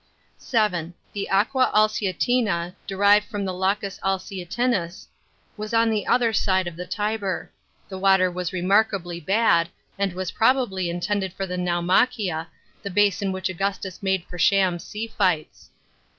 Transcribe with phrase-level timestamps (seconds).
[0.39, 5.05] (7) The Aqua Alsietina, derived from the Lacus Alsietinus,
[5.55, 7.51] was on the other side of the Tiber;
[7.87, 9.69] the water was remarkably bad,
[9.99, 12.47] aiid was probably intended for the Naumachia,
[12.81, 15.69] the basin which Augustus made for sham sea fights.